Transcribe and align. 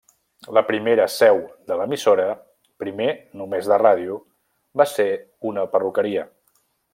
La 0.57 0.61
primera 0.69 1.03
seu 1.15 1.41
de 1.71 1.77
l'emissora, 1.81 2.25
primer 2.85 3.09
només 3.43 3.69
de 3.73 3.79
ràdio, 3.83 4.17
va 4.83 4.89
ser 4.97 5.07
una 5.51 5.67
perruqueria. 5.77 6.27